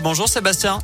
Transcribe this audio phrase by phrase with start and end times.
[0.00, 0.78] Bonjour Sébastien.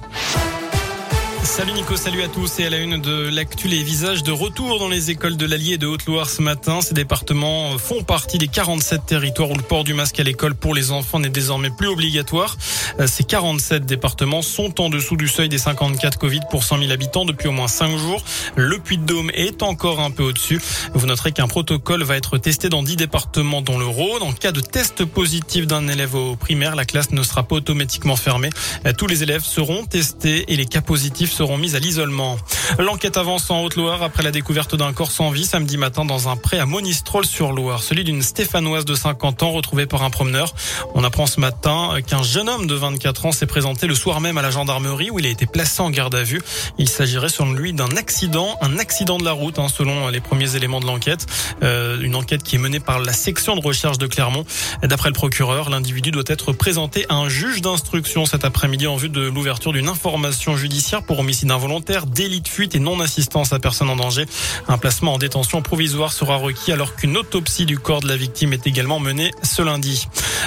[1.45, 4.79] Salut Nico, salut à tous et à la une de l'actu les visages de retour
[4.79, 6.81] dans les écoles de l'Allier et de Haute-Loire ce matin.
[6.81, 10.75] Ces départements font partie des 47 territoires où le port du masque à l'école pour
[10.75, 12.57] les enfants n'est désormais plus obligatoire.
[13.01, 16.91] Euh, ces 47 départements sont en dessous du seuil des 54 Covid pour 100 000
[16.91, 18.25] habitants depuis au moins 5 jours.
[18.55, 20.61] Le Puy-de-Dôme est encore un peu au-dessus.
[20.95, 24.23] Vous noterez qu'un protocole va être testé dans 10 départements dont le Rhône.
[24.23, 28.17] En cas de test positif d'un élève au primaire, la classe ne sera pas automatiquement
[28.17, 28.51] fermée.
[28.87, 32.37] Euh, tous les élèves seront testés et les cas positifs seront mis à l'isolement.
[32.79, 36.37] L'enquête avance en Haute-Loire après la découverte d'un corps sans vie samedi matin dans un
[36.37, 40.55] pré à Monistrol-sur-Loire, celui d'une Stéphanoise de 50 ans retrouvée par un promeneur.
[40.95, 44.39] On apprend ce matin qu'un jeune homme de 24 ans s'est présenté le soir même
[44.39, 46.41] à la gendarmerie où il a été placé en garde à vue.
[46.79, 50.57] Il s'agirait selon lui d'un accident, un accident de la route hein, selon les premiers
[50.57, 51.27] éléments de l'enquête.
[51.63, 54.45] Euh, une enquête qui est menée par la section de recherche de Clermont.
[54.83, 59.09] D'après le procureur, l'individu doit être présenté à un juge d'instruction cet après-midi en vue
[59.09, 63.89] de l'ouverture d'une information judiciaire pour homicide involontaire, délit de fuite et non-assistance à personne
[63.89, 64.27] en danger.
[64.69, 68.53] Un placement en détention provisoire sera requis alors qu'une autopsie du corps de la victime
[68.53, 70.07] est également menée ce lundi.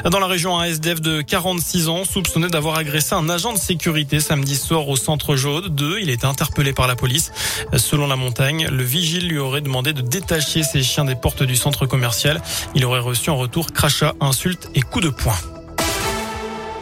[0.09, 4.19] Dans la région, un SDF de 46 ans soupçonné d'avoir agressé un agent de sécurité
[4.19, 5.99] samedi soir au centre Jaude 2.
[6.01, 7.31] Il été interpellé par la police.
[7.75, 11.55] Selon la montagne, le vigile lui aurait demandé de détacher ses chiens des portes du
[11.55, 12.41] centre commercial.
[12.75, 15.54] Il aurait reçu en retour crachats, insultes et coups de poing.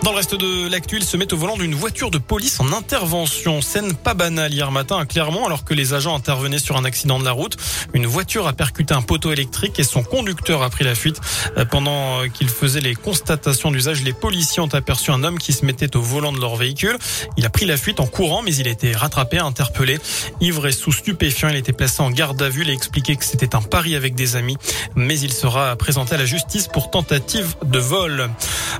[0.03, 2.73] Dans le reste de l'actu, il se met au volant d'une voiture de police en
[2.73, 3.61] intervention.
[3.61, 7.19] Scène pas banale hier matin à Clermont alors que les agents intervenaient sur un accident
[7.19, 7.55] de la route.
[7.93, 11.21] Une voiture a percuté un poteau électrique et son conducteur a pris la fuite.
[11.57, 15.63] Euh, pendant qu'il faisait les constatations d'usage, les policiers ont aperçu un homme qui se
[15.63, 16.97] mettait au volant de leur véhicule.
[17.37, 19.99] Il a pris la fuite en courant mais il a été rattrapé, interpellé.
[20.41, 22.63] Ivre et sous stupéfiant, il a été placé en garde à vue.
[22.63, 24.57] Il a expliqué que c'était un pari avec des amis
[24.97, 28.29] mais il sera présenté à la justice pour tentative de vol.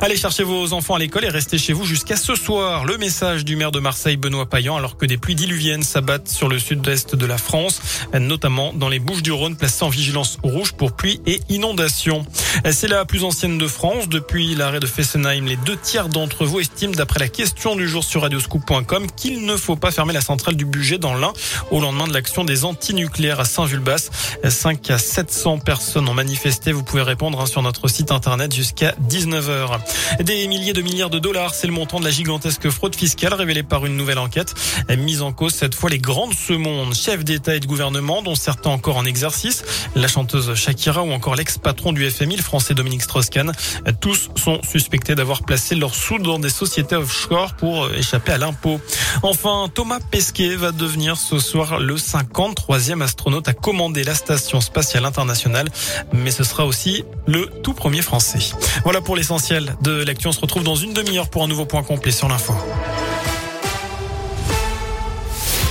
[0.01, 2.85] Allez chercher vos enfants à l'école et restez chez vous jusqu'à ce soir.
[2.85, 6.47] Le message du maire de Marseille, Benoît Payan, alors que des pluies diluviennes s'abattent sur
[6.47, 7.81] le sud-est de la France,
[8.19, 12.25] notamment dans les Bouches-du-Rhône, placées en vigilance rouge pour pluie et inondations.
[12.71, 14.09] C'est la plus ancienne de France.
[14.09, 18.03] Depuis l'arrêt de Fessenheim, les deux tiers d'entre vous estiment, d'après la question du jour
[18.03, 21.33] sur radioscoop.com, qu'il ne faut pas fermer la centrale du budget dans l'Ain
[21.69, 24.09] au lendemain de l'action des antinucléaires à Saint-Vulbas.
[24.49, 26.71] 5 à 700 personnes ont manifesté.
[26.71, 29.79] Vous pouvez répondre hein, sur notre site internet jusqu'à 19h.
[30.23, 31.53] Des milliers de milliards de dollars.
[31.53, 34.53] C'est le montant de la gigantesque fraude fiscale révélée par une nouvelle enquête.
[34.97, 38.69] Mise en cause cette fois les grandes semondes, chefs d'État et de gouvernement, dont certains
[38.69, 39.63] encore en exercice,
[39.95, 43.51] la chanteuse Shakira ou encore l'ex-patron du FMI, le français Dominique Strauss-Kahn.
[43.99, 48.79] Tous sont suspectés d'avoir placé leurs sous dans des sociétés offshore pour échapper à l'impôt.
[49.23, 55.05] Enfin, Thomas Pesquet va devenir ce soir le 53e astronaute à commander la station spatiale
[55.05, 55.69] internationale,
[56.13, 58.39] mais ce sera aussi le tout premier français.
[58.83, 60.27] Voilà pour l'essentiel de l'actu.
[60.27, 62.53] On se retrouve dans une demi-heure pour un nouveau point complet sur l'info.